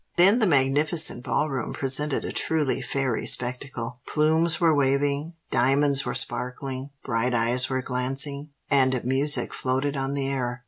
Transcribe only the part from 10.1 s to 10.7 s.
the air.